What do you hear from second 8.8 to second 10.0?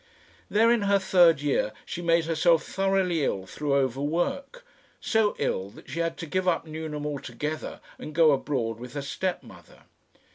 her stepmother.